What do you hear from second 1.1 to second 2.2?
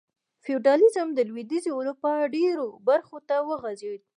د لوېدیځې اروپا